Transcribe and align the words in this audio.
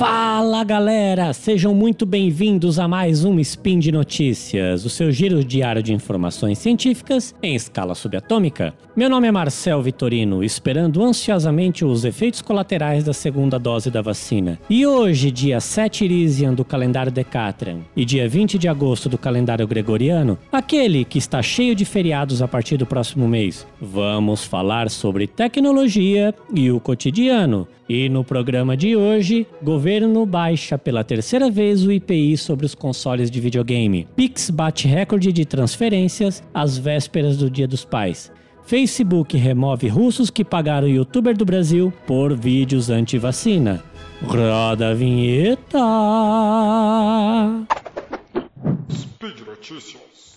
Fala 0.00 0.64
galera, 0.64 1.30
sejam 1.34 1.74
muito 1.74 2.06
bem-vindos 2.06 2.78
a 2.78 2.88
mais 2.88 3.22
um 3.22 3.38
Spin 3.38 3.78
de 3.78 3.92
Notícias, 3.92 4.86
o 4.86 4.88
seu 4.88 5.12
giro 5.12 5.44
diário 5.44 5.82
de 5.82 5.92
informações 5.92 6.58
científicas 6.58 7.34
em 7.42 7.54
escala 7.54 7.94
subatômica. 7.94 8.72
Meu 8.96 9.10
nome 9.10 9.28
é 9.28 9.30
Marcel 9.30 9.82
Vitorino, 9.82 10.42
esperando 10.42 11.04
ansiosamente 11.04 11.84
os 11.84 12.06
efeitos 12.06 12.40
colaterais 12.40 13.04
da 13.04 13.12
segunda 13.12 13.58
dose 13.58 13.90
da 13.90 14.00
vacina. 14.00 14.58
E 14.70 14.86
hoje, 14.86 15.30
dia 15.30 15.60
7 15.60 16.06
Irisian 16.06 16.54
do 16.54 16.64
calendário 16.64 17.12
Decatran 17.12 17.80
e 17.94 18.02
dia 18.06 18.26
20 18.26 18.56
de 18.56 18.68
agosto 18.68 19.06
do 19.06 19.18
calendário 19.18 19.68
Gregoriano, 19.68 20.38
aquele 20.50 21.04
que 21.04 21.18
está 21.18 21.42
cheio 21.42 21.74
de 21.74 21.84
feriados 21.84 22.40
a 22.40 22.48
partir 22.48 22.78
do 22.78 22.86
próximo 22.86 23.28
mês, 23.28 23.66
vamos 23.78 24.46
falar 24.46 24.88
sobre 24.88 25.26
tecnologia 25.26 26.34
e 26.54 26.70
o 26.70 26.80
cotidiano. 26.80 27.68
E 27.92 28.08
no 28.08 28.22
programa 28.22 28.76
de 28.76 28.94
hoje, 28.94 29.44
governo 29.60 30.24
baixa 30.24 30.78
pela 30.78 31.02
terceira 31.02 31.50
vez 31.50 31.84
o 31.84 31.90
IPI 31.90 32.36
sobre 32.36 32.64
os 32.64 32.72
consoles 32.72 33.28
de 33.28 33.40
videogame. 33.40 34.06
Pix 34.14 34.48
bate 34.48 34.86
recorde 34.86 35.32
de 35.32 35.44
transferências 35.44 36.40
às 36.54 36.78
vésperas 36.78 37.36
do 37.36 37.50
Dia 37.50 37.66
dos 37.66 37.84
Pais. 37.84 38.30
Facebook 38.62 39.36
remove 39.36 39.88
russos 39.88 40.30
que 40.30 40.44
pagaram 40.44 40.86
youtuber 40.86 41.36
do 41.36 41.44
Brasil 41.44 41.92
por 42.06 42.32
vídeos 42.32 42.90
anti-vacina. 42.90 43.82
Roda 44.22 44.90
a 44.90 44.94
vinheta! 44.94 45.80
Speed 48.88 49.40
Notícias. 49.44 50.36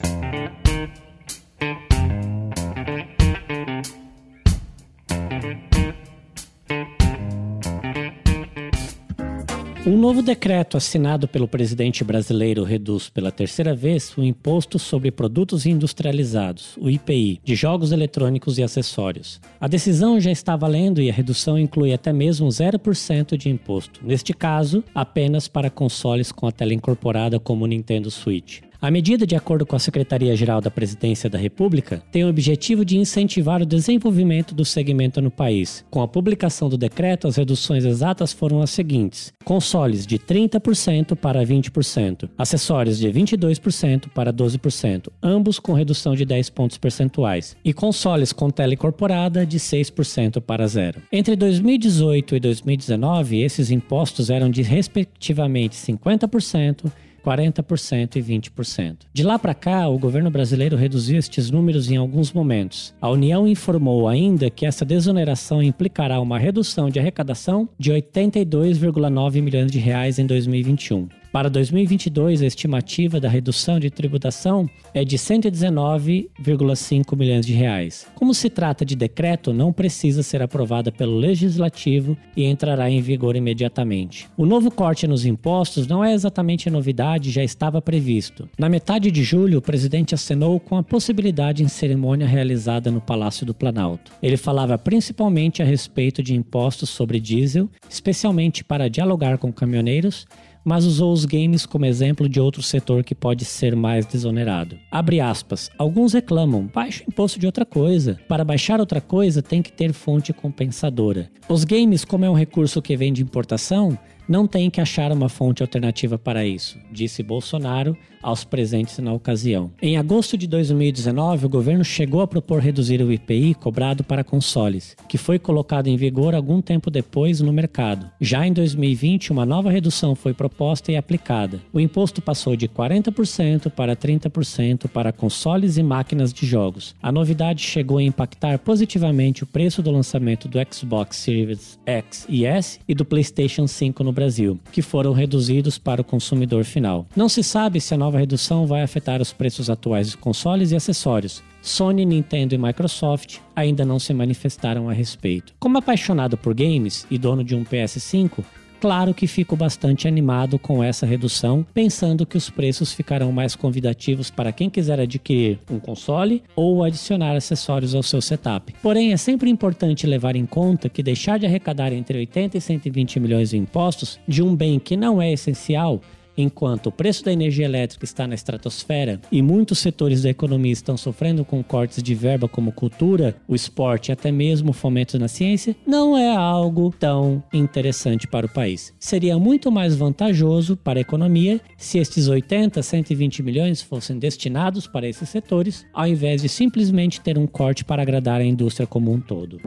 Um 9.85 9.97
novo 9.97 10.21
decreto 10.21 10.77
assinado 10.77 11.27
pelo 11.27 11.45
presidente 11.45 12.05
brasileiro 12.05 12.63
reduz 12.63 13.09
pela 13.09 13.33
terceira 13.33 13.75
vez 13.75 14.17
o 14.17 14.23
imposto 14.23 14.79
sobre 14.79 15.11
produtos 15.11 15.65
industrializados, 15.65 16.77
o 16.77 16.89
IPI, 16.89 17.41
de 17.43 17.53
jogos 17.53 17.91
eletrônicos 17.91 18.57
e 18.57 18.63
acessórios. 18.63 19.41
A 19.59 19.67
decisão 19.67 20.21
já 20.21 20.31
está 20.31 20.55
valendo 20.55 21.01
e 21.01 21.09
a 21.09 21.13
redução 21.13 21.59
inclui 21.59 21.91
até 21.91 22.13
mesmo 22.13 22.47
0% 22.47 23.35
de 23.35 23.49
imposto, 23.49 23.99
neste 24.01 24.33
caso, 24.33 24.85
apenas 24.95 25.49
para 25.49 25.69
consoles 25.69 26.31
com 26.31 26.47
a 26.47 26.51
tela 26.53 26.73
incorporada 26.73 27.37
como 27.37 27.65
o 27.65 27.67
Nintendo 27.67 28.09
Switch. 28.09 28.61
A 28.83 28.91
medida, 28.91 29.25
de 29.25 29.33
acordo 29.33 29.65
com 29.65 29.77
a 29.77 29.79
Secretaria-Geral 29.79 30.59
da 30.59 30.69
Presidência 30.69 31.29
da 31.29 31.37
República, 31.37 32.03
tem 32.11 32.25
o 32.25 32.27
objetivo 32.27 32.83
de 32.83 32.97
incentivar 32.97 33.61
o 33.61 33.65
desenvolvimento 33.65 34.53
do 34.53 34.65
segmento 34.65 35.21
no 35.21 35.31
país. 35.31 35.85
Com 35.89 36.01
a 36.01 36.07
publicação 36.07 36.67
do 36.67 36.77
decreto, 36.77 37.25
as 37.25 37.37
reduções 37.37 37.85
exatas 37.85 38.33
foram 38.33 38.61
as 38.61 38.71
seguintes: 38.71 39.31
consoles 39.45 40.05
de 40.05 40.19
30% 40.19 41.15
para 41.15 41.45
20%, 41.45 42.29
acessórios 42.37 42.99
de 42.99 43.07
22% 43.07 44.09
para 44.09 44.33
12%, 44.33 45.07
ambos 45.23 45.59
com 45.59 45.71
redução 45.71 46.13
de 46.13 46.25
10 46.25 46.49
pontos 46.49 46.77
percentuais, 46.77 47.55
e 47.63 47.71
consoles 47.71 48.33
com 48.33 48.49
tela 48.49 48.73
incorporada 48.73 49.45
de 49.45 49.59
6% 49.59 50.41
para 50.41 50.67
zero. 50.67 51.01
Entre 51.09 51.37
2018 51.37 52.35
e 52.35 52.39
2019, 52.41 53.43
esses 53.43 53.71
impostos 53.71 54.29
eram 54.29 54.49
de 54.49 54.61
respectivamente 54.61 55.77
50%, 55.77 56.91
40% 57.23 58.15
e 58.15 58.21
20%. 58.21 58.97
De 59.13 59.23
lá 59.23 59.39
para 59.39 59.53
cá, 59.53 59.87
o 59.87 59.97
governo 59.97 60.29
brasileiro 60.29 60.75
reduziu 60.75 61.17
estes 61.17 61.49
números 61.49 61.89
em 61.89 61.95
alguns 61.95 62.33
momentos. 62.33 62.93
A 63.01 63.09
União 63.09 63.47
informou 63.47 64.07
ainda 64.07 64.49
que 64.49 64.65
essa 64.65 64.83
desoneração 64.83 65.63
implicará 65.63 66.19
uma 66.19 66.37
redução 66.37 66.89
de 66.89 66.99
arrecadação 66.99 67.69
de 67.79 67.91
82,9 67.91 69.41
milhões 69.41 69.71
de 69.71 69.79
reais 69.79 70.19
em 70.19 70.25
2021. 70.25 71.22
Para 71.33 71.49
2022, 71.49 72.43
a 72.43 72.45
estimativa 72.45 73.19
da 73.19 73.27
redução 73.27 73.79
de 73.79 73.89
tributação 73.89 74.69
é 74.93 75.03
de 75.03 75.17
119,5 75.17 77.17
milhões 77.17 77.43
de 77.43 77.53
reais. 77.53 78.05
Como 78.13 78.35
se 78.35 78.51
trata 78.51 78.85
de 78.85 78.95
decreto, 78.95 79.51
não 79.51 79.73
precisa 79.73 80.21
ser 80.21 80.43
aprovada 80.43 80.91
pelo 80.91 81.17
legislativo 81.17 82.15
e 82.37 82.45
entrará 82.45 82.87
em 82.87 83.01
vigor 83.01 83.35
imediatamente. 83.35 84.29
O 84.37 84.45
novo 84.45 84.69
corte 84.69 85.07
nos 85.07 85.25
impostos 85.25 85.87
não 85.87 86.05
é 86.05 86.13
exatamente 86.13 86.69
novidade, 86.69 87.31
já 87.31 87.43
estava 87.43 87.81
previsto. 87.81 88.47
Na 88.55 88.69
metade 88.69 89.09
de 89.09 89.23
julho, 89.23 89.57
o 89.57 89.61
presidente 89.61 90.13
assinou 90.13 90.59
com 90.59 90.77
a 90.77 90.83
possibilidade 90.83 91.63
em 91.63 91.67
cerimônia 91.67 92.27
realizada 92.27 92.91
no 92.91 93.01
Palácio 93.01 93.43
do 93.43 93.55
Planalto. 93.55 94.11
Ele 94.21 94.37
falava 94.37 94.77
principalmente 94.77 95.63
a 95.63 95.65
respeito 95.65 96.21
de 96.21 96.35
impostos 96.35 96.91
sobre 96.91 97.19
diesel, 97.19 97.67
especialmente 97.89 98.63
para 98.63 98.87
dialogar 98.87 99.39
com 99.39 99.51
caminhoneiros 99.51 100.27
mas 100.63 100.85
usou 100.85 101.11
os 101.11 101.25
games 101.25 101.65
como 101.65 101.85
exemplo 101.85 102.29
de 102.29 102.39
outro 102.39 102.61
setor 102.61 103.03
que 103.03 103.15
pode 103.15 103.45
ser 103.45 103.75
mais 103.75 104.05
desonerado. 104.05 104.77
Abre 104.91 105.19
aspas. 105.19 105.69
Alguns 105.77 106.13
reclamam, 106.13 106.69
baixa 106.73 107.03
o 107.03 107.09
imposto 107.09 107.39
de 107.39 107.45
outra 107.45 107.65
coisa. 107.65 108.19
Para 108.27 108.45
baixar 108.45 108.79
outra 108.79 109.01
coisa 109.01 109.41
tem 109.41 109.61
que 109.61 109.71
ter 109.71 109.93
fonte 109.93 110.31
compensadora. 110.31 111.29
Os 111.49 111.63
games, 111.63 112.05
como 112.05 112.25
é 112.25 112.29
um 112.29 112.35
recurso 112.35 112.81
que 112.81 112.95
vem 112.95 113.11
de 113.11 113.21
importação, 113.21 113.97
não 114.27 114.47
tem 114.47 114.69
que 114.69 114.81
achar 114.81 115.11
uma 115.11 115.29
fonte 115.29 115.61
alternativa 115.61 116.17
para 116.17 116.45
isso, 116.45 116.77
disse 116.91 117.23
Bolsonaro 117.23 117.97
aos 118.23 118.45
presentes 118.45 118.97
na 118.99 119.11
ocasião. 119.11 119.69
Em 119.81 119.97
agosto 119.97 120.37
de 120.37 120.47
2019, 120.47 121.45
o 121.45 121.49
governo 121.49 121.83
chegou 121.83 122.21
a 122.21 122.27
propor 122.27 122.61
reduzir 122.61 123.01
o 123.01 123.11
IPI 123.11 123.53
cobrado 123.55 124.03
para 124.03 124.23
consoles, 124.23 124.95
que 125.09 125.17
foi 125.17 125.37
colocado 125.37 125.87
em 125.87 125.97
vigor 125.97 126.33
algum 126.33 126.61
tempo 126.61 126.89
depois 126.89 127.41
no 127.41 127.51
mercado. 127.51 128.09
Já 128.21 128.47
em 128.47 128.53
2020, 128.53 129.31
uma 129.31 129.45
nova 129.45 129.69
redução 129.69 130.15
foi 130.15 130.33
proposta 130.33 130.91
e 130.91 130.95
aplicada. 130.95 131.59
O 131.73 131.79
imposto 131.79 132.21
passou 132.21 132.55
de 132.55 132.69
40% 132.69 133.69
para 133.69 133.95
30% 133.95 134.87
para 134.87 135.11
consoles 135.11 135.77
e 135.77 135.83
máquinas 135.83 136.31
de 136.31 136.45
jogos. 136.45 136.95
A 137.03 137.11
novidade 137.11 137.61
chegou 137.61 137.97
a 137.97 138.03
impactar 138.03 138.57
positivamente 138.59 139.43
o 139.43 139.47
preço 139.47 139.83
do 139.83 139.91
lançamento 139.91 140.47
do 140.47 140.59
Xbox 140.71 141.17
Series 141.17 141.77
X 141.85 142.25
e 142.29 142.45
S 142.45 142.79
e 142.87 142.95
do 142.95 143.03
PlayStation 143.03 143.67
5 143.67 144.01
no 144.03 144.12
Brasil, 144.13 144.59
que 144.71 144.81
foram 144.81 145.11
reduzidos 145.11 145.77
para 145.77 146.01
o 146.01 146.05
consumidor 146.05 146.63
final. 146.63 147.05
Não 147.15 147.27
se 147.27 147.43
sabe 147.43 147.81
se 147.81 147.93
a 147.93 147.97
nova 147.97 148.19
redução 148.19 148.65
vai 148.65 148.81
afetar 148.81 149.21
os 149.21 149.33
preços 149.33 149.69
atuais 149.69 150.11
de 150.11 150.17
consoles 150.17 150.71
e 150.71 150.75
acessórios. 150.75 151.43
Sony, 151.61 152.05
Nintendo 152.05 152.53
e 152.53 152.57
Microsoft 152.57 153.37
ainda 153.55 153.85
não 153.85 153.97
se 153.97 154.13
manifestaram 154.13 154.89
a 154.89 154.93
respeito. 154.93 155.53
Como 155.59 155.77
apaixonado 155.77 156.37
por 156.37 156.53
games 156.53 157.07
e 157.09 157.17
dono 157.17 157.43
de 157.43 157.55
um 157.55 157.63
PS5, 157.63 158.43
Claro 158.83 159.13
que 159.13 159.27
fico 159.27 159.55
bastante 159.55 160.09
animado 160.09 160.59
com 160.59 160.83
essa 160.83 161.05
redução, 161.05 161.65
pensando 161.73 162.25
que 162.25 162.35
os 162.35 162.49
preços 162.49 162.91
ficarão 162.91 163.31
mais 163.31 163.55
convidativos 163.55 164.29
para 164.29 164.51
quem 164.51 164.69
quiser 164.69 164.99
adquirir 164.99 165.57
um 165.71 165.79
console 165.79 166.43
ou 166.53 166.83
adicionar 166.83 167.33
acessórios 167.33 167.95
ao 167.95 168.03
seu 168.03 168.21
setup. 168.21 168.75
Porém, 168.83 169.13
é 169.13 169.17
sempre 169.17 169.49
importante 169.49 170.05
levar 170.05 170.35
em 170.35 170.45
conta 170.45 170.89
que 170.89 171.01
deixar 171.01 171.39
de 171.39 171.45
arrecadar 171.45 171.93
entre 171.93 172.17
80 172.17 172.57
e 172.57 172.59
120 172.59 173.21
milhões 173.21 173.53
em 173.53 173.59
impostos 173.59 174.19
de 174.27 174.43
um 174.43 174.53
bem 174.53 174.77
que 174.79 174.97
não 174.97 175.21
é 175.21 175.31
essencial 175.31 176.01
Enquanto 176.37 176.87
o 176.87 176.91
preço 176.91 177.23
da 177.23 177.31
energia 177.31 177.65
elétrica 177.65 178.05
está 178.05 178.27
na 178.27 178.35
estratosfera 178.35 179.21
e 179.31 179.41
muitos 179.41 179.79
setores 179.79 180.23
da 180.23 180.29
economia 180.29 180.71
estão 180.71 180.97
sofrendo 180.97 181.45
com 181.45 181.63
cortes 181.63 182.01
de 182.01 182.15
verba 182.15 182.47
como 182.47 182.71
cultura, 182.71 183.35
o 183.47 183.55
esporte 183.55 184.09
e 184.09 184.11
até 184.11 184.31
mesmo 184.31 184.71
o 184.71 184.73
fomento 184.73 185.19
na 185.19 185.27
ciência, 185.27 185.75
não 185.85 186.17
é 186.17 186.35
algo 186.35 186.93
tão 186.99 187.43
interessante 187.53 188.27
para 188.27 188.45
o 188.45 188.49
país. 188.49 188.93
Seria 188.99 189.37
muito 189.37 189.71
mais 189.71 189.95
vantajoso 189.95 190.75
para 190.75 190.99
a 190.99 191.01
economia 191.01 191.61
se 191.77 191.99
estes 191.99 192.27
80, 192.27 192.81
120 192.81 193.43
milhões 193.43 193.81
fossem 193.81 194.17
destinados 194.17 194.87
para 194.87 195.07
esses 195.07 195.29
setores, 195.29 195.85
ao 195.93 196.07
invés 196.07 196.41
de 196.41 196.49
simplesmente 196.49 197.21
ter 197.21 197.37
um 197.37 197.45
corte 197.45 197.85
para 197.85 198.01
agradar 198.01 198.41
a 198.41 198.45
indústria 198.45 198.87
como 198.87 199.11
um 199.11 199.19
todo. 199.19 199.59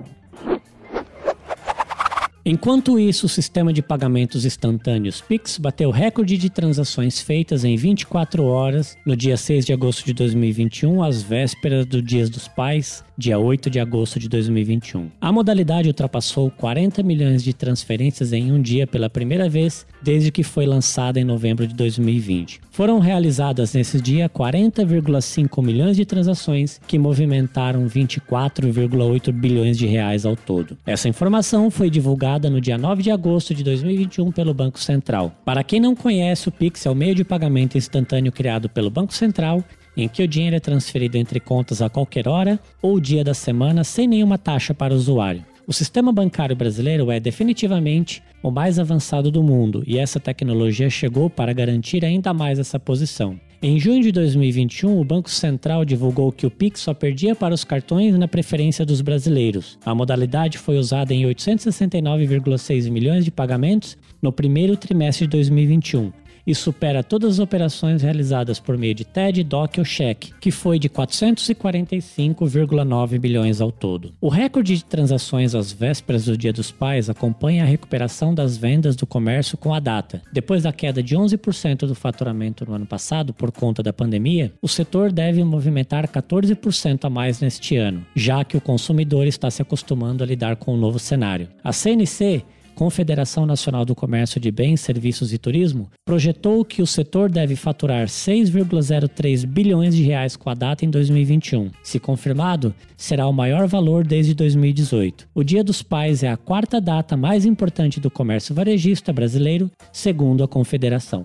Enquanto 2.48 2.96
isso, 2.96 3.26
o 3.26 3.28
sistema 3.28 3.72
de 3.72 3.82
pagamentos 3.82 4.44
instantâneos 4.44 5.20
Pix 5.20 5.58
bateu 5.58 5.90
recorde 5.90 6.38
de 6.38 6.48
transações 6.48 7.20
feitas 7.20 7.64
em 7.64 7.74
24 7.74 8.44
horas 8.44 8.96
no 9.04 9.16
dia 9.16 9.36
6 9.36 9.66
de 9.66 9.72
agosto 9.72 10.06
de 10.06 10.14
2021, 10.14 11.02
às 11.02 11.20
vésperas 11.20 11.84
do 11.84 12.00
Dia 12.00 12.28
dos 12.28 12.46
Pais, 12.46 13.02
dia 13.18 13.36
8 13.36 13.68
de 13.68 13.80
agosto 13.80 14.20
de 14.20 14.28
2021. 14.28 15.10
A 15.20 15.32
modalidade 15.32 15.88
ultrapassou 15.88 16.48
40 16.48 17.02
milhões 17.02 17.42
de 17.42 17.52
transferências 17.52 18.32
em 18.32 18.52
um 18.52 18.62
dia 18.62 18.86
pela 18.86 19.10
primeira 19.10 19.48
vez 19.48 19.84
desde 20.00 20.30
que 20.30 20.44
foi 20.44 20.66
lançada 20.66 21.18
em 21.18 21.24
novembro 21.24 21.66
de 21.66 21.74
2020. 21.74 22.60
Foram 22.70 23.00
realizadas 23.00 23.74
nesse 23.74 24.00
dia 24.00 24.28
40,5 24.28 25.64
milhões 25.64 25.96
de 25.96 26.04
transações 26.04 26.80
que 26.86 26.96
movimentaram 26.96 27.86
24,8 27.86 29.32
bilhões 29.32 29.76
de 29.76 29.86
reais 29.86 30.24
ao 30.24 30.36
todo. 30.36 30.78
Essa 30.86 31.08
informação 31.08 31.72
foi 31.72 31.90
divulgada 31.90 32.35
no 32.38 32.60
dia 32.60 32.76
9 32.76 33.02
de 33.02 33.10
agosto 33.10 33.54
de 33.54 33.64
2021 33.64 34.30
pelo 34.30 34.52
Banco 34.52 34.78
Central. 34.78 35.32
Para 35.44 35.64
quem 35.64 35.80
não 35.80 35.96
conhece, 35.96 36.48
o 36.48 36.52
Pix 36.52 36.84
é 36.84 36.90
o 36.90 36.94
meio 36.94 37.14
de 37.14 37.24
pagamento 37.24 37.78
instantâneo 37.78 38.30
criado 38.30 38.68
pelo 38.68 38.90
Banco 38.90 39.14
Central 39.14 39.64
em 39.96 40.08
que 40.08 40.22
o 40.22 40.28
dinheiro 40.28 40.54
é 40.54 40.60
transferido 40.60 41.16
entre 41.16 41.40
contas 41.40 41.80
a 41.80 41.88
qualquer 41.88 42.28
hora 42.28 42.60
ou 42.82 43.00
dia 43.00 43.24
da 43.24 43.32
semana 43.32 43.82
sem 43.82 44.06
nenhuma 44.06 44.36
taxa 44.36 44.74
para 44.74 44.92
o 44.92 44.96
usuário. 44.96 45.44
O 45.66 45.72
sistema 45.72 46.12
bancário 46.12 46.54
brasileiro 46.54 47.10
é 47.10 47.18
definitivamente 47.18 48.22
o 48.40 48.50
mais 48.52 48.78
avançado 48.78 49.32
do 49.32 49.42
mundo 49.42 49.82
e 49.86 49.98
essa 49.98 50.20
tecnologia 50.20 50.88
chegou 50.88 51.28
para 51.28 51.52
garantir 51.52 52.04
ainda 52.04 52.32
mais 52.32 52.60
essa 52.60 52.78
posição. 52.78 53.40
Em 53.68 53.80
junho 53.80 54.00
de 54.00 54.12
2021, 54.12 54.96
o 54.96 55.02
Banco 55.02 55.28
Central 55.28 55.84
divulgou 55.84 56.30
que 56.30 56.46
o 56.46 56.50
Pix 56.52 56.78
só 56.78 56.94
perdia 56.94 57.34
para 57.34 57.52
os 57.52 57.64
cartões 57.64 58.16
na 58.16 58.28
preferência 58.28 58.86
dos 58.86 59.00
brasileiros. 59.00 59.76
A 59.84 59.92
modalidade 59.92 60.56
foi 60.56 60.78
usada 60.78 61.12
em 61.12 61.24
869,6 61.24 62.88
milhões 62.88 63.24
de 63.24 63.32
pagamentos 63.32 63.98
no 64.22 64.30
primeiro 64.30 64.76
trimestre 64.76 65.26
de 65.26 65.32
2021, 65.32 66.12
e 66.46 66.54
supera 66.54 67.02
todas 67.02 67.32
as 67.32 67.38
operações 67.38 68.02
realizadas 68.02 68.60
por 68.60 68.76
meio 68.78 68.94
de 68.94 69.04
TED, 69.04 69.42
DOC 69.42 69.78
ou 69.78 69.84
cheque, 69.84 70.32
que 70.40 70.50
foi 70.50 70.78
de 70.78 70.88
445,9 70.88 73.18
bilhões 73.18 73.60
ao 73.60 73.70
todo. 73.72 74.14
O 74.20 74.28
recorde 74.28 74.76
de 74.76 74.84
transações 74.84 75.52
às 75.54 75.72
vésperas 75.72 76.26
do 76.26 76.36
Dia 76.36 76.52
dos 76.52 76.70
Pais 76.70 77.08
acompanha 77.10 77.64
a 77.64 77.66
recuperação 77.66 78.32
das 78.34 78.56
vendas 78.56 78.94
do 78.94 79.06
comércio 79.06 79.58
com 79.58 79.74
a 79.74 79.80
data. 79.80 80.22
Depois 80.32 80.62
da 80.62 80.72
queda 80.72 81.02
de 81.02 81.16
11% 81.16 81.86
do 81.86 81.94
faturamento 81.94 82.64
no 82.64 82.74
ano 82.74 82.86
passado 82.86 83.34
por 83.34 83.50
conta 83.50 83.82
da 83.82 83.92
pandemia, 83.92 84.52
o 84.62 84.68
setor 84.68 85.10
deve 85.10 85.42
movimentar 85.42 86.06
14% 86.06 87.04
a 87.04 87.10
mais 87.10 87.40
neste 87.40 87.76
ano, 87.76 88.06
já 88.14 88.44
que 88.44 88.56
o 88.56 88.60
consumidor 88.60 89.26
está 89.26 89.50
se 89.50 89.62
acostumando 89.62 90.22
a 90.22 90.26
lidar 90.26 90.56
com 90.56 90.74
o 90.74 90.76
novo 90.76 90.98
cenário. 90.98 91.48
A 91.64 91.72
CNC 91.72 92.44
Confederação 92.76 93.46
Nacional 93.46 93.86
do 93.86 93.94
Comércio 93.94 94.38
de 94.38 94.52
Bens, 94.52 94.82
Serviços 94.82 95.32
e 95.32 95.38
Turismo, 95.38 95.90
projetou 96.04 96.62
que 96.62 96.82
o 96.82 96.86
setor 96.86 97.30
deve 97.30 97.56
faturar 97.56 98.06
6,03 98.06 99.46
bilhões 99.46 99.96
de 99.96 100.02
reais 100.02 100.36
com 100.36 100.50
a 100.50 100.54
data 100.54 100.84
em 100.84 100.90
2021. 100.90 101.70
Se 101.82 101.98
confirmado, 101.98 102.74
será 102.94 103.26
o 103.26 103.32
maior 103.32 103.66
valor 103.66 104.06
desde 104.06 104.34
2018. 104.34 105.26
O 105.34 105.42
Dia 105.42 105.64
dos 105.64 105.82
Pais 105.82 106.22
é 106.22 106.28
a 106.28 106.36
quarta 106.36 106.78
data 106.78 107.16
mais 107.16 107.46
importante 107.46 107.98
do 107.98 108.10
comércio 108.10 108.54
varejista 108.54 109.10
brasileiro, 109.10 109.70
segundo 109.90 110.44
a 110.44 110.48
Confederação. 110.48 111.24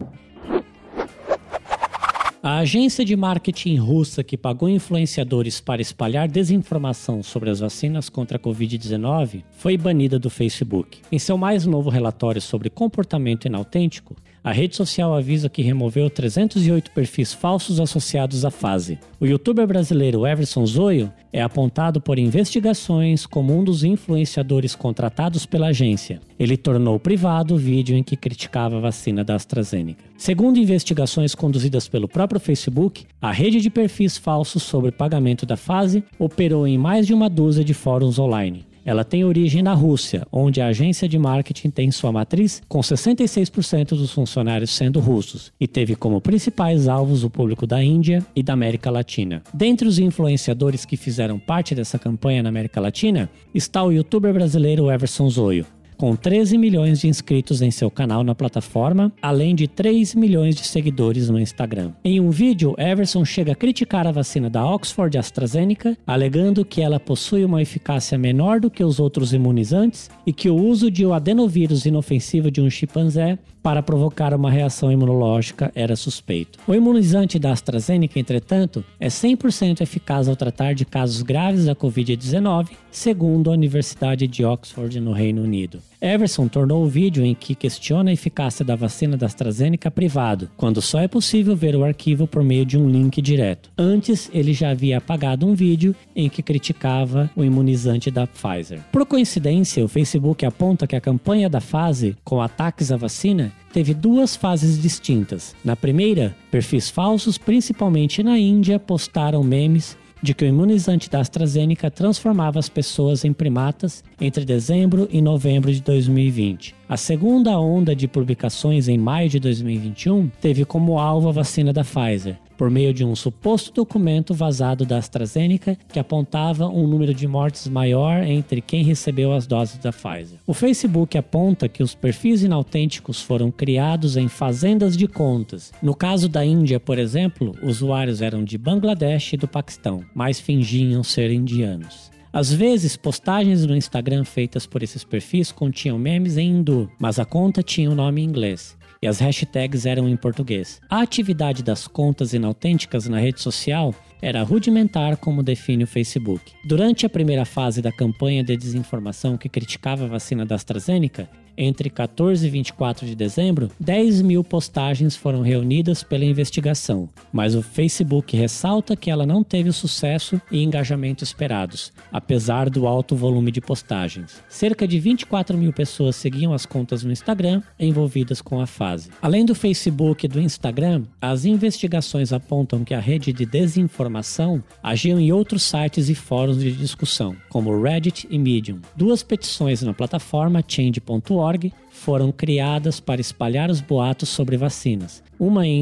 A 2.43 2.57
agência 2.57 3.05
de 3.05 3.15
marketing 3.15 3.75
russa 3.75 4.23
que 4.23 4.35
pagou 4.35 4.67
influenciadores 4.67 5.61
para 5.61 5.79
espalhar 5.79 6.27
desinformação 6.27 7.21
sobre 7.21 7.51
as 7.51 7.59
vacinas 7.59 8.09
contra 8.09 8.37
a 8.37 8.39
Covid-19 8.39 9.43
foi 9.51 9.77
banida 9.77 10.17
do 10.17 10.27
Facebook. 10.27 11.01
Em 11.11 11.19
seu 11.19 11.37
mais 11.37 11.67
novo 11.67 11.91
relatório 11.91 12.41
sobre 12.41 12.67
comportamento 12.71 13.45
inautêntico, 13.45 14.15
a 14.43 14.51
rede 14.51 14.75
social 14.75 15.13
avisa 15.13 15.49
que 15.49 15.61
removeu 15.61 16.09
308 16.09 16.91
perfis 16.91 17.31
falsos 17.33 17.79
associados 17.79 18.43
à 18.43 18.49
fase. 18.49 18.97
O 19.19 19.25
youtuber 19.25 19.67
brasileiro 19.67 20.25
Everson 20.25 20.65
Zoio 20.65 21.13
é 21.31 21.41
apontado 21.41 22.01
por 22.01 22.17
investigações 22.17 23.25
como 23.25 23.55
um 23.57 23.63
dos 23.63 23.83
influenciadores 23.83 24.75
contratados 24.75 25.45
pela 25.45 25.67
agência. 25.67 26.19
Ele 26.39 26.57
tornou 26.57 26.99
privado 26.99 27.53
o 27.53 27.57
vídeo 27.57 27.95
em 27.95 28.01
que 28.01 28.17
criticava 28.17 28.77
a 28.77 28.81
vacina 28.81 29.23
da 29.23 29.35
AstraZeneca. 29.35 30.03
Segundo 30.17 30.57
investigações 30.57 31.35
conduzidas 31.35 31.87
pelo 31.87 32.07
próprio 32.07 32.39
Facebook, 32.39 33.05
a 33.21 33.31
rede 33.31 33.61
de 33.61 33.69
perfis 33.69 34.17
falsos 34.17 34.63
sobre 34.63 34.91
pagamento 34.91 35.45
da 35.45 35.55
fase 35.55 36.03
operou 36.17 36.67
em 36.67 36.77
mais 36.77 37.05
de 37.05 37.13
uma 37.13 37.29
dúzia 37.29 37.63
de 37.63 37.73
fóruns 37.73 38.17
online. 38.17 38.70
Ela 38.83 39.03
tem 39.03 39.23
origem 39.23 39.61
na 39.61 39.73
Rússia, 39.73 40.25
onde 40.31 40.59
a 40.59 40.67
agência 40.67 41.07
de 41.07 41.17
marketing 41.19 41.69
tem 41.69 41.91
sua 41.91 42.11
matriz, 42.11 42.61
com 42.67 42.79
66% 42.79 43.89
dos 43.89 44.11
funcionários 44.11 44.71
sendo 44.71 44.99
russos, 44.99 45.51
e 45.59 45.67
teve 45.67 45.95
como 45.95 46.19
principais 46.19 46.87
alvos 46.87 47.23
o 47.23 47.29
público 47.29 47.67
da 47.67 47.83
Índia 47.83 48.25
e 48.35 48.41
da 48.41 48.53
América 48.53 48.89
Latina. 48.89 49.43
Dentre 49.53 49.87
os 49.87 49.99
influenciadores 49.99 50.85
que 50.85 50.97
fizeram 50.97 51.37
parte 51.37 51.75
dessa 51.75 51.99
campanha 51.99 52.41
na 52.41 52.49
América 52.49 52.81
Latina, 52.81 53.29
está 53.53 53.83
o 53.83 53.91
youtuber 53.91 54.33
brasileiro 54.33 54.89
Everson 54.89 55.29
Zoio, 55.29 55.65
com 56.01 56.15
13 56.15 56.57
milhões 56.57 56.99
de 56.99 57.07
inscritos 57.07 57.61
em 57.61 57.69
seu 57.69 57.91
canal 57.91 58.23
na 58.23 58.33
plataforma, 58.33 59.11
além 59.21 59.53
de 59.53 59.67
3 59.67 60.15
milhões 60.15 60.55
de 60.55 60.63
seguidores 60.63 61.29
no 61.29 61.39
Instagram. 61.39 61.91
Em 62.03 62.19
um 62.19 62.31
vídeo, 62.31 62.73
Everson 62.75 63.23
chega 63.23 63.51
a 63.51 63.55
criticar 63.55 64.07
a 64.07 64.11
vacina 64.11 64.49
da 64.49 64.65
Oxford 64.65 65.15
AstraZeneca, 65.15 65.95
alegando 66.07 66.65
que 66.65 66.81
ela 66.81 66.99
possui 66.99 67.45
uma 67.45 67.61
eficácia 67.61 68.17
menor 68.17 68.59
do 68.59 68.71
que 68.71 68.83
os 68.83 68.99
outros 68.99 69.31
imunizantes 69.31 70.09
e 70.25 70.33
que 70.33 70.49
o 70.49 70.55
uso 70.55 70.89
de 70.89 71.05
um 71.05 71.13
adenovírus 71.13 71.85
inofensivo 71.85 72.49
de 72.49 72.61
um 72.61 72.69
chimpanzé 72.71 73.37
para 73.61 73.83
provocar 73.83 74.33
uma 74.33 74.49
reação 74.49 74.91
imunológica 74.91 75.71
era 75.75 75.95
suspeito. 75.95 76.57
O 76.65 76.73
imunizante 76.73 77.37
da 77.37 77.51
AstraZeneca, 77.51 78.19
entretanto, 78.19 78.83
é 78.99 79.07
100% 79.07 79.81
eficaz 79.81 80.27
ao 80.27 80.35
tratar 80.35 80.73
de 80.73 80.83
casos 80.83 81.21
graves 81.21 81.65
da 81.65 81.75
Covid-19, 81.75 82.69
segundo 82.89 83.51
a 83.51 83.53
Universidade 83.53 84.25
de 84.25 84.43
Oxford, 84.43 84.99
no 84.99 85.11
Reino 85.11 85.43
Unido. 85.43 85.79
Everson 86.01 86.47
tornou 86.47 86.83
o 86.83 86.87
vídeo 86.87 87.23
em 87.23 87.35
que 87.35 87.53
questiona 87.53 88.09
a 88.09 88.13
eficácia 88.13 88.65
da 88.65 88.75
vacina 88.75 89.15
da 89.15 89.27
AstraZeneca 89.27 89.91
privado, 89.91 90.49
quando 90.57 90.81
só 90.81 90.99
é 90.99 91.07
possível 91.07 91.55
ver 91.55 91.75
o 91.75 91.83
arquivo 91.83 92.25
por 92.25 92.43
meio 92.43 92.65
de 92.65 92.75
um 92.75 92.89
link 92.89 93.21
direto. 93.21 93.69
Antes, 93.77 94.27
ele 94.33 94.51
já 94.51 94.71
havia 94.71 94.97
apagado 94.97 95.45
um 95.45 95.53
vídeo 95.53 95.95
em 96.15 96.27
que 96.27 96.41
criticava 96.41 97.29
o 97.35 97.43
imunizante 97.43 98.09
da 98.09 98.25
Pfizer. 98.25 98.79
Por 98.91 99.05
coincidência, 99.05 99.85
o 99.85 99.87
Facebook 99.87 100.43
aponta 100.43 100.87
que 100.87 100.95
a 100.95 101.01
campanha 101.01 101.47
da 101.47 101.61
fase 101.61 102.17
com 102.23 102.41
ataques 102.41 102.91
à 102.91 102.97
vacina 102.97 103.53
teve 103.71 103.93
duas 103.93 104.35
fases 104.35 104.81
distintas. 104.81 105.55
Na 105.63 105.75
primeira, 105.75 106.35
perfis 106.49 106.89
falsos, 106.89 107.37
principalmente 107.37 108.23
na 108.23 108.37
Índia, 108.37 108.79
postaram 108.79 109.43
memes 109.43 109.97
de 110.21 110.33
que 110.33 110.45
o 110.45 110.47
imunizante 110.47 111.09
da 111.09 111.19
AstraZeneca 111.19 111.89
transformava 111.89 112.59
as 112.59 112.69
pessoas 112.69 113.25
em 113.25 113.33
primatas 113.33 114.03
entre 114.19 114.45
dezembro 114.45 115.07
e 115.11 115.21
novembro 115.21 115.73
de 115.73 115.81
2020. 115.81 116.75
A 116.87 116.97
segunda 116.97 117.59
onda 117.59 117.95
de 117.95 118.07
publicações 118.07 118.87
em 118.87 118.97
maio 118.97 119.29
de 119.29 119.39
2021 119.39 120.29
teve 120.39 120.65
como 120.65 120.99
alvo 120.99 121.29
a 121.29 121.31
vacina 121.31 121.73
da 121.73 121.83
Pfizer, 121.83 122.37
por 122.61 122.69
meio 122.69 122.93
de 122.93 123.03
um 123.03 123.15
suposto 123.15 123.73
documento 123.73 124.35
vazado 124.35 124.85
da 124.85 124.99
AstraZeneca 124.99 125.75
que 125.91 125.97
apontava 125.97 126.67
um 126.67 126.85
número 126.85 127.11
de 127.11 127.27
mortes 127.27 127.67
maior 127.67 128.21
entre 128.21 128.61
quem 128.61 128.83
recebeu 128.83 129.33
as 129.33 129.47
doses 129.47 129.79
da 129.79 129.91
Pfizer. 129.91 130.37
O 130.45 130.53
Facebook 130.53 131.17
aponta 131.17 131.67
que 131.67 131.81
os 131.81 131.95
perfis 131.95 132.43
inautênticos 132.43 133.19
foram 133.19 133.49
criados 133.49 134.15
em 134.15 134.27
fazendas 134.27 134.95
de 134.95 135.07
contas. 135.07 135.73
No 135.81 135.95
caso 135.95 136.29
da 136.29 136.45
Índia, 136.45 136.79
por 136.79 136.99
exemplo, 136.99 137.55
usuários 137.63 138.21
eram 138.21 138.43
de 138.43 138.59
Bangladesh 138.59 139.33
e 139.33 139.37
do 139.37 139.47
Paquistão, 139.47 140.05
mas 140.13 140.39
fingiam 140.39 141.03
ser 141.03 141.31
indianos. 141.31 142.11
Às 142.31 142.53
vezes, 142.53 142.95
postagens 142.95 143.65
no 143.65 143.75
Instagram 143.75 144.23
feitas 144.23 144.67
por 144.67 144.83
esses 144.83 145.03
perfis 145.03 145.51
continham 145.51 145.97
memes 145.97 146.37
em 146.37 146.57
hindu, 146.57 146.91
mas 146.99 147.17
a 147.17 147.25
conta 147.25 147.63
tinha 147.63 147.89
o 147.89 147.93
um 147.93 147.95
nome 147.95 148.21
em 148.21 148.25
inglês 148.25 148.79
e 149.01 149.07
as 149.07 149.19
hashtags 149.19 149.85
eram 149.85 150.07
em 150.07 150.15
português. 150.15 150.79
A 150.87 151.01
atividade 151.01 151.63
das 151.63 151.87
contas 151.87 152.33
inautênticas 152.33 153.07
na 153.07 153.19
rede 153.19 153.41
social 153.41 153.95
era 154.21 154.43
rudimentar, 154.43 155.17
como 155.17 155.41
define 155.41 155.83
o 155.83 155.87
Facebook. 155.87 156.53
Durante 156.63 157.05
a 157.05 157.09
primeira 157.09 157.43
fase 157.43 157.81
da 157.81 157.91
campanha 157.91 158.43
de 158.43 158.55
desinformação 158.55 159.37
que 159.37 159.49
criticava 159.49 160.05
a 160.05 160.07
vacina 160.07 160.45
da 160.45 160.53
AstraZeneca, 160.53 161.27
entre 161.61 161.89
14 161.89 162.45
e 162.45 162.49
24 162.49 163.05
de 163.05 163.13
dezembro, 163.13 163.69
10 163.79 164.23
mil 164.23 164.43
postagens 164.43 165.15
foram 165.15 165.41
reunidas 165.41 166.01
pela 166.01 166.25
investigação, 166.25 167.07
mas 167.31 167.53
o 167.53 167.61
Facebook 167.61 168.35
ressalta 168.35 168.95
que 168.95 169.11
ela 169.11 169.25
não 169.25 169.43
teve 169.43 169.69
o 169.69 169.73
sucesso 169.73 170.41
e 170.51 170.63
engajamento 170.63 171.23
esperados, 171.23 171.93
apesar 172.11 172.67
do 172.69 172.87
alto 172.87 173.15
volume 173.15 173.51
de 173.51 173.61
postagens. 173.61 174.41
Cerca 174.49 174.87
de 174.87 174.99
24 174.99 175.55
mil 175.55 175.71
pessoas 175.71 176.15
seguiam 176.15 176.51
as 176.51 176.65
contas 176.65 177.03
no 177.03 177.11
Instagram 177.11 177.61
envolvidas 177.79 178.41
com 178.41 178.59
a 178.59 178.65
fase. 178.65 179.09
Além 179.21 179.45
do 179.45 179.53
Facebook 179.53 180.25
e 180.25 180.29
do 180.29 180.41
Instagram, 180.41 181.03
as 181.21 181.45
investigações 181.45 182.33
apontam 182.33 182.83
que 182.83 182.95
a 182.95 182.99
rede 182.99 183.31
de 183.31 183.45
desinformação 183.45 184.63
agiu 184.81 185.19
em 185.19 185.31
outros 185.31 185.61
sites 185.61 186.09
e 186.09 186.15
fóruns 186.15 186.59
de 186.59 186.71
discussão, 186.71 187.35
como 187.49 187.79
Reddit 187.79 188.27
e 188.31 188.39
Medium. 188.39 188.79
Duas 188.95 189.21
petições 189.21 189.83
na 189.83 189.93
plataforma 189.93 190.63
change.org 190.67 191.50
org 191.51 191.71
foram 191.91 192.31
criadas 192.31 192.99
para 192.99 193.21
espalhar 193.21 193.69
os 193.69 193.81
boatos 193.81 194.29
sobre 194.29 194.57
vacinas, 194.57 195.21
uma 195.39 195.67
em 195.67 195.81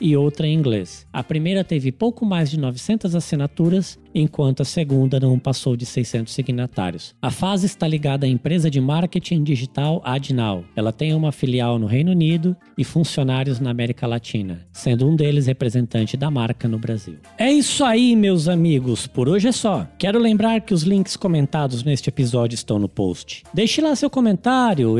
e 0.00 0.16
outra 0.16 0.46
em 0.46 0.54
inglês. 0.54 1.06
A 1.12 1.22
primeira 1.22 1.62
teve 1.62 1.92
pouco 1.92 2.24
mais 2.24 2.50
de 2.50 2.58
900 2.58 3.14
assinaturas, 3.14 3.98
enquanto 4.14 4.62
a 4.62 4.64
segunda 4.64 5.20
não 5.20 5.38
passou 5.38 5.76
de 5.76 5.84
600 5.84 6.32
signatários. 6.32 7.14
A 7.20 7.30
fase 7.30 7.66
está 7.66 7.86
ligada 7.86 8.26
à 8.26 8.28
empresa 8.28 8.70
de 8.70 8.80
marketing 8.80 9.42
digital 9.42 10.00
Adnal. 10.04 10.64
Ela 10.74 10.92
tem 10.92 11.14
uma 11.14 11.30
filial 11.32 11.78
no 11.78 11.86
Reino 11.86 12.12
Unido 12.12 12.56
e 12.78 12.84
funcionários 12.84 13.60
na 13.60 13.70
América 13.70 14.06
Latina, 14.06 14.66
sendo 14.72 15.08
um 15.08 15.14
deles 15.14 15.46
representante 15.46 16.16
da 16.16 16.30
marca 16.30 16.66
no 16.66 16.78
Brasil. 16.78 17.16
É 17.36 17.52
isso 17.52 17.84
aí, 17.84 18.16
meus 18.16 18.48
amigos. 18.48 19.06
Por 19.06 19.28
hoje 19.28 19.48
é 19.48 19.52
só. 19.52 19.86
Quero 19.98 20.18
lembrar 20.18 20.60
que 20.62 20.74
os 20.74 20.82
links 20.82 21.16
comentados 21.16 21.84
neste 21.84 22.08
episódio 22.08 22.54
estão 22.54 22.78
no 22.78 22.88
post. 22.88 23.42
Deixe 23.52 23.80
lá 23.80 23.94
seu 23.94 24.08
comentário, 24.08 24.98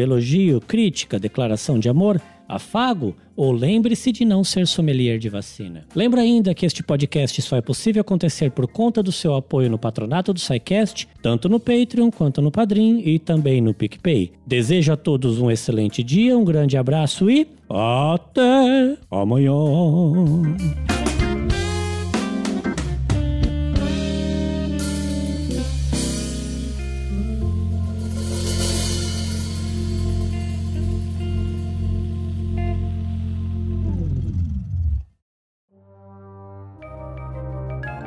elogio, 0.51 0.61
crítica, 0.61 1.19
declaração 1.19 1.79
de 1.79 1.89
amor 1.89 2.21
Afago? 2.49 3.15
Ou 3.37 3.53
lembre-se 3.53 4.11
de 4.11 4.25
não 4.25 4.43
ser 4.43 4.67
sommelier 4.67 5.19
de 5.19 5.29
vacina. 5.29 5.87
Lembra 5.95 6.21
ainda 6.21 6.53
que 6.53 6.67
este 6.67 6.83
podcast 6.83 7.41
só 7.41 7.57
é 7.57 7.63
possível 7.63 8.01
acontecer 8.01 8.51
por 8.51 8.67
conta 8.67 9.03
do 9.03 9.13
seu 9.13 9.35
apoio 9.35 9.71
no 9.71 9.79
patronato 9.79 10.35
do 10.35 10.41
SciCast, 10.41 11.09
tanto 11.23 11.49
no 11.49 11.61
Patreon 11.61 12.11
quanto 12.11 12.43
no 12.43 12.51
Padrim 12.51 13.01
e 13.05 13.19
também 13.19 13.61
no 13.61 13.73
PicPay. 13.73 14.33
Desejo 14.45 14.93
a 14.93 14.97
todos 14.97 15.41
um 15.41 15.51
excelente 15.51 16.03
dia, 16.03 16.37
um 16.37 16.45
grande 16.45 16.77
abraço 16.77 17.31
e 17.31 17.47
até 17.71 18.99
amanhã. 19.11 19.53